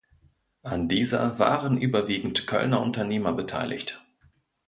An 0.63 0.87
dieser 0.87 1.37
waren 1.37 1.77
überwiegend 1.79 2.47
Kölner 2.47 2.81
Unternehmer 2.81 3.33
beteiligt. 3.33 4.03